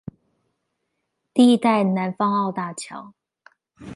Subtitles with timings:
[1.31, 3.13] 第一代南方澳大橋